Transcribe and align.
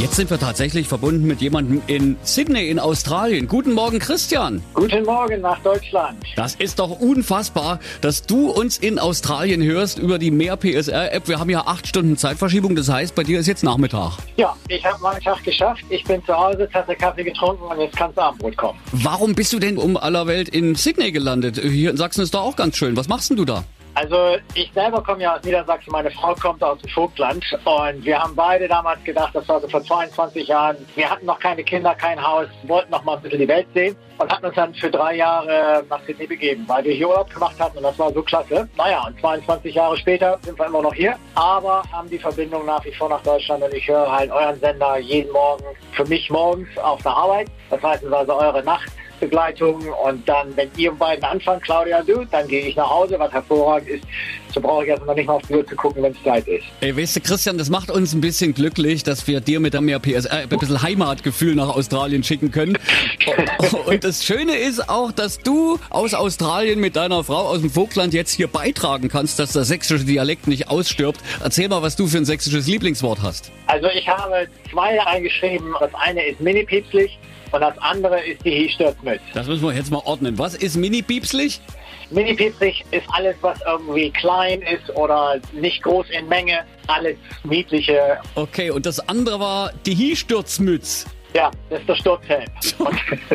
Jetzt 0.00 0.16
sind 0.16 0.30
wir 0.30 0.38
tatsächlich 0.38 0.88
verbunden 0.88 1.26
mit 1.26 1.42
jemandem 1.42 1.82
in 1.86 2.16
Sydney 2.22 2.70
in 2.70 2.78
Australien. 2.78 3.46
Guten 3.46 3.74
Morgen, 3.74 3.98
Christian. 3.98 4.62
Guten 4.72 5.04
Morgen 5.04 5.42
nach 5.42 5.58
Deutschland. 5.58 6.24
Das 6.36 6.54
ist 6.54 6.78
doch 6.78 7.00
unfassbar, 7.00 7.80
dass 8.00 8.22
du 8.22 8.48
uns 8.50 8.78
in 8.78 8.98
Australien 8.98 9.62
hörst 9.62 9.98
über 9.98 10.18
die 10.18 10.30
Mehr 10.30 10.56
PSR 10.56 11.12
App. 11.12 11.28
Wir 11.28 11.38
haben 11.38 11.50
ja 11.50 11.66
acht 11.66 11.86
Stunden 11.86 12.16
Zeitverschiebung. 12.16 12.76
Das 12.76 12.88
heißt, 12.88 13.14
bei 13.14 13.24
dir 13.24 13.40
ist 13.40 13.46
jetzt 13.46 13.62
Nachmittag. 13.62 14.16
Ja, 14.38 14.56
ich 14.68 14.82
habe 14.86 14.98
meinen 15.02 15.20
Tag 15.20 15.44
geschafft. 15.44 15.84
Ich 15.90 16.02
bin 16.04 16.24
zu 16.24 16.34
Hause, 16.34 16.66
Tasse 16.72 16.94
Kaffee 16.94 17.24
getrunken 17.24 17.64
und 17.64 17.78
jetzt 17.78 17.94
kann's 17.94 18.16
Abendbrot 18.16 18.56
kommen. 18.56 18.78
Warum 18.92 19.34
bist 19.34 19.52
du 19.52 19.58
denn 19.58 19.76
um 19.76 19.98
aller 19.98 20.26
Welt 20.26 20.48
in 20.48 20.76
Sydney 20.76 21.12
gelandet? 21.12 21.60
Hier 21.62 21.90
in 21.90 21.98
Sachsen 21.98 22.22
ist 22.22 22.32
doch 22.32 22.40
auch 22.40 22.56
ganz 22.56 22.78
schön. 22.78 22.96
Was 22.96 23.08
machst 23.08 23.28
denn 23.28 23.36
du 23.36 23.44
da? 23.44 23.64
Also 24.00 24.38
ich 24.54 24.72
selber 24.72 25.02
komme 25.02 25.24
ja 25.24 25.36
aus 25.36 25.42
Niedersachsen, 25.44 25.92
meine 25.92 26.10
Frau 26.10 26.34
kommt 26.34 26.64
aus 26.64 26.78
dem 26.78 26.88
Vogtland 26.88 27.44
und 27.66 28.02
wir 28.02 28.18
haben 28.18 28.34
beide 28.34 28.66
damals 28.66 29.04
gedacht, 29.04 29.34
das 29.34 29.46
war 29.46 29.60
so 29.60 29.68
vor 29.68 29.84
22 29.84 30.48
Jahren, 30.48 30.78
wir 30.96 31.10
hatten 31.10 31.26
noch 31.26 31.38
keine 31.38 31.62
Kinder, 31.62 31.94
kein 31.94 32.18
Haus, 32.26 32.46
wollten 32.62 32.90
noch 32.92 33.04
mal 33.04 33.16
ein 33.18 33.22
bisschen 33.22 33.40
die 33.40 33.48
Welt 33.48 33.66
sehen 33.74 33.94
und 34.16 34.32
hatten 34.32 34.46
uns 34.46 34.54
dann 34.54 34.72
für 34.72 34.90
drei 34.90 35.16
Jahre 35.16 35.84
nach 35.90 36.00
Sydney 36.06 36.26
begeben, 36.26 36.64
weil 36.66 36.82
wir 36.84 36.94
hier 36.94 37.10
Urlaub 37.10 37.28
gemacht 37.28 37.60
hatten 37.60 37.76
und 37.76 37.82
das 37.82 37.98
war 37.98 38.10
so 38.10 38.22
klasse. 38.22 38.66
Naja, 38.78 39.06
und 39.06 39.20
22 39.20 39.74
Jahre 39.74 39.98
später 39.98 40.38
sind 40.44 40.58
wir 40.58 40.64
immer 40.64 40.80
noch 40.80 40.94
hier, 40.94 41.16
aber 41.34 41.82
haben 41.92 42.08
die 42.08 42.18
Verbindung 42.18 42.64
nach 42.64 42.82
wie 42.86 42.92
vor 42.92 43.10
nach 43.10 43.22
Deutschland 43.22 43.62
und 43.62 43.74
ich 43.74 43.86
höre 43.86 44.10
halt 44.10 44.30
euren 44.30 44.58
Sender 44.60 44.96
jeden 44.96 45.30
Morgen, 45.30 45.64
für 45.92 46.06
mich 46.06 46.30
morgens 46.30 46.68
auf 46.78 47.02
der 47.02 47.12
Arbeit, 47.12 47.48
das 47.68 47.82
heißt 47.82 48.06
also 48.06 48.34
eure 48.34 48.62
Nacht. 48.62 48.90
Begleitung 49.20 49.80
und 50.04 50.28
dann, 50.28 50.56
wenn 50.56 50.70
ihr 50.76 50.92
beiden 50.92 51.24
anfangt, 51.24 51.62
Claudia 51.62 52.00
und 52.00 52.08
du, 52.08 52.24
dann 52.24 52.48
gehe 52.48 52.66
ich 52.66 52.76
nach 52.76 52.90
Hause, 52.90 53.18
was 53.18 53.32
hervorragend 53.32 53.88
ist. 53.88 54.04
So 54.52 54.60
brauche 54.60 54.82
ich 54.82 54.90
erstmal 54.90 55.14
nicht 55.14 55.26
mal 55.26 55.34
auf 55.34 55.42
die 55.48 55.54
Uhr 55.54 55.66
zu 55.66 55.76
gucken, 55.76 56.02
wenn 56.02 56.12
es 56.12 56.22
Zeit 56.24 56.48
ist. 56.48 56.64
Ey, 56.80 56.96
weißt 56.96 57.16
du, 57.16 57.20
Christian, 57.20 57.56
das 57.56 57.70
macht 57.70 57.90
uns 57.90 58.12
ein 58.12 58.20
bisschen 58.20 58.52
glücklich, 58.52 59.04
dass 59.04 59.26
wir 59.28 59.40
dir 59.40 59.60
mit 59.60 59.74
der 59.74 59.80
mehr 59.80 60.00
PSR 60.00 60.38
ein 60.38 60.48
bisschen 60.48 60.82
Heimatgefühl 60.82 61.54
nach 61.54 61.68
Australien 61.68 62.24
schicken 62.24 62.50
können. 62.50 62.76
Und 63.86 64.02
das 64.02 64.24
Schöne 64.24 64.56
ist 64.56 64.88
auch, 64.88 65.12
dass 65.12 65.38
du 65.38 65.78
aus 65.90 66.14
Australien 66.14 66.80
mit 66.80 66.96
deiner 66.96 67.22
Frau 67.22 67.46
aus 67.46 67.60
dem 67.60 67.70
Vogtland 67.70 68.12
jetzt 68.12 68.32
hier 68.32 68.48
beitragen 68.48 69.08
kannst, 69.08 69.38
dass 69.38 69.52
der 69.52 69.64
sächsische 69.64 70.04
Dialekt 70.04 70.48
nicht 70.48 70.68
ausstirbt. 70.68 71.20
Erzähl 71.42 71.68
mal, 71.68 71.82
was 71.82 71.94
du 71.94 72.08
für 72.08 72.16
ein 72.16 72.24
sächsisches 72.24 72.66
Lieblingswort 72.66 73.22
hast. 73.22 73.52
Also 73.66 73.86
ich 73.88 74.08
habe 74.08 74.48
zwei 74.70 75.00
eingeschrieben. 75.06 75.74
Das 75.78 75.94
eine 75.94 76.26
ist 76.26 76.40
mini-piepslich 76.40 77.18
und 77.52 77.60
das 77.60 77.76
andere 77.78 78.20
ist 78.20 78.44
die 78.44 78.50
Hiestürzmütze. 78.50 79.22
Das 79.34 79.46
müssen 79.46 79.64
wir 79.64 79.72
jetzt 79.72 79.90
mal 79.90 80.02
ordnen. 80.04 80.38
Was 80.38 80.54
ist 80.54 80.76
mini-piepslich? 80.76 81.60
Mini-piepslich 82.10 82.84
ist 82.90 83.06
alles, 83.12 83.36
was 83.40 83.58
irgendwie 83.66 84.10
klein 84.10 84.62
ist 84.62 84.90
oder 84.96 85.40
nicht 85.52 85.82
groß 85.82 86.06
in 86.10 86.28
Menge. 86.28 86.60
Alles 86.88 87.16
niedliche. 87.44 88.18
Okay, 88.34 88.70
und 88.70 88.86
das 88.86 89.00
andere 89.08 89.38
war 89.38 89.72
die 89.86 89.94
Hiestürzmütz. 89.94 91.06
Ja, 91.32 91.50
das 91.68 91.80
ist 91.80 91.88
der 91.88 91.94
Sturzhelm. 91.94 92.44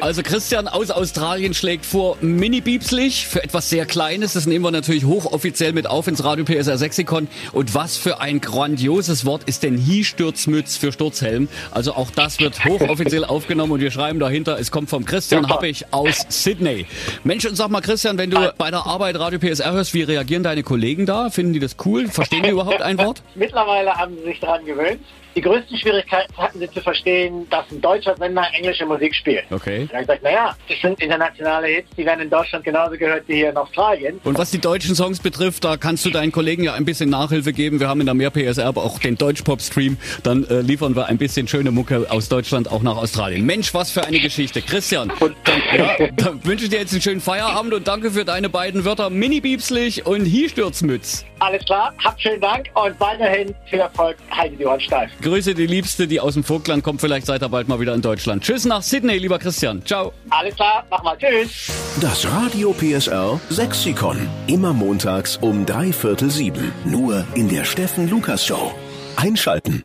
Also 0.00 0.22
Christian 0.22 0.66
aus 0.66 0.90
Australien 0.90 1.54
schlägt 1.54 1.86
vor 1.86 2.16
Mini-Biepslich 2.20 3.26
für 3.28 3.42
etwas 3.42 3.70
sehr 3.70 3.86
Kleines. 3.86 4.32
Das 4.32 4.46
nehmen 4.46 4.64
wir 4.64 4.72
natürlich 4.72 5.04
hochoffiziell 5.04 5.72
mit 5.72 5.86
auf 5.86 6.08
ins 6.08 6.24
Radio 6.24 6.44
PSR 6.44 6.76
Sexikon. 6.76 7.28
Und 7.52 7.74
was 7.74 7.96
für 7.96 8.20
ein 8.20 8.40
grandioses 8.40 9.24
Wort 9.24 9.44
ist 9.44 9.62
denn 9.62 9.78
Hi-Sturzmütz 9.78 10.76
für 10.76 10.92
Sturzhelm? 10.92 11.48
Also 11.70 11.94
auch 11.94 12.10
das 12.10 12.40
wird 12.40 12.64
hochoffiziell 12.64 13.24
aufgenommen 13.24 13.72
und 13.72 13.80
wir 13.80 13.92
schreiben 13.92 14.18
dahinter, 14.18 14.58
es 14.58 14.72
kommt 14.72 14.90
vom 14.90 15.04
Christian 15.04 15.42
Super. 15.42 15.54
Happig 15.54 15.84
aus 15.92 16.26
Sydney. 16.28 16.86
Mensch, 17.22 17.44
und 17.44 17.54
sag 17.54 17.70
mal 17.70 17.80
Christian, 17.80 18.18
wenn 18.18 18.30
du 18.30 18.52
bei 18.58 18.70
der 18.70 18.86
Arbeit 18.86 19.18
Radio 19.18 19.38
PSR 19.38 19.72
hörst, 19.72 19.94
wie 19.94 20.02
reagieren 20.02 20.42
deine 20.42 20.64
Kollegen 20.64 21.06
da? 21.06 21.30
Finden 21.30 21.52
die 21.52 21.60
das 21.60 21.76
cool? 21.84 22.08
Verstehen 22.08 22.42
die 22.42 22.50
überhaupt 22.50 22.82
ein 22.82 22.98
Wort? 22.98 23.22
Mittlerweile 23.36 23.94
haben 23.94 24.16
sie 24.16 24.24
sich 24.24 24.40
daran 24.40 24.64
gewöhnt. 24.64 25.00
Die 25.36 25.40
größten 25.40 25.76
Schwierigkeiten 25.76 26.36
hatten 26.36 26.60
sie 26.60 26.70
zu 26.70 26.80
verstehen, 26.80 27.48
dass 27.50 27.64
ein 27.72 27.80
deutscher 27.84 28.16
Sender 28.16 28.46
englische 28.54 28.86
Musik 28.86 29.14
spielt. 29.14 29.44
Okay. 29.50 29.86
Da 29.86 29.94
habe 29.94 30.02
ich 30.02 30.08
gesagt, 30.08 30.22
naja, 30.22 30.56
das 30.68 30.80
sind 30.80 31.00
internationale 31.00 31.66
Hits, 31.66 31.88
die 31.96 32.06
werden 32.06 32.20
in 32.20 32.30
Deutschland 32.30 32.64
genauso 32.64 32.96
gehört 32.96 33.24
wie 33.26 33.34
hier 33.36 33.50
in 33.50 33.56
Australien. 33.56 34.20
Und 34.24 34.38
was 34.38 34.50
die 34.50 34.60
deutschen 34.60 34.94
Songs 34.94 35.20
betrifft, 35.20 35.64
da 35.64 35.76
kannst 35.76 36.04
du 36.06 36.10
deinen 36.10 36.32
Kollegen 36.32 36.64
ja 36.64 36.74
ein 36.74 36.84
bisschen 36.84 37.10
Nachhilfe 37.10 37.52
geben. 37.52 37.80
Wir 37.80 37.88
haben 37.88 38.00
in 38.00 38.06
der 38.06 38.14
Mehr 38.14 38.30
PSR 38.30 38.66
aber 38.66 38.84
auch 38.84 38.98
den 38.98 39.16
Deutschpop-Stream. 39.16 39.98
Dann 40.22 40.48
äh, 40.48 40.60
liefern 40.60 40.96
wir 40.96 41.06
ein 41.06 41.18
bisschen 41.18 41.46
schöne 41.46 41.70
Mucke 41.70 42.06
aus 42.08 42.28
Deutschland 42.28 42.70
auch 42.70 42.82
nach 42.82 42.96
Australien. 42.96 43.44
Mensch, 43.44 43.74
was 43.74 43.90
für 43.90 44.04
eine 44.04 44.20
Geschichte. 44.20 44.62
Christian, 44.62 45.12
dann, 45.20 45.62
ja, 45.76 46.08
dann 46.16 46.44
wünsche 46.44 46.64
ich 46.64 46.70
dir 46.70 46.78
jetzt 46.78 46.92
einen 46.92 47.02
schönen 47.02 47.20
Feierabend 47.20 47.74
und 47.74 47.86
danke 47.86 48.10
für 48.10 48.24
deine 48.24 48.48
beiden 48.48 48.84
Wörter 48.84 49.10
Mini-Biepslich 49.10 50.06
und 50.06 50.24
Hi-Stürzmütz. 50.24 51.24
Alles 51.40 51.64
klar, 51.66 51.92
habt 52.02 52.22
schönen 52.22 52.40
Dank 52.40 52.70
und 52.74 52.98
weiterhin 53.00 53.54
viel 53.66 53.80
Erfolg. 53.80 54.16
Haltet 54.30 54.60
die 54.60 54.66
Ohren 54.66 54.80
steif. 54.80 55.10
Grüße 55.20 55.54
die 55.54 55.66
Liebste, 55.66 56.06
die 56.06 56.20
aus 56.20 56.34
dem 56.34 56.44
Vogtland 56.44 56.82
kommt. 56.82 57.00
Vielleicht 57.00 57.26
seid 57.26 57.42
ihr 57.42 57.48
bald 57.48 57.68
mal 57.74 57.80
wieder 57.80 57.94
in 57.94 58.02
Deutschland. 58.02 58.42
Tschüss 58.42 58.64
nach 58.64 58.82
Sydney, 58.82 59.18
lieber 59.18 59.38
Christian. 59.38 59.84
Ciao. 59.84 60.12
Alles 60.30 60.54
klar, 60.54 60.84
mach 60.90 61.02
mal. 61.02 61.16
Tschüss. 61.18 61.70
Das 62.00 62.26
Radio 62.30 62.72
PSR 62.72 63.40
Sexikon. 63.50 64.28
Immer 64.46 64.72
montags 64.72 65.36
um 65.38 65.66
drei 65.66 65.92
Viertel 65.92 66.30
sieben. 66.30 66.72
Nur 66.84 67.24
in 67.34 67.48
der 67.48 67.64
Steffen 67.64 68.08
Lukas 68.08 68.46
Show. 68.46 68.72
Einschalten. 69.16 69.84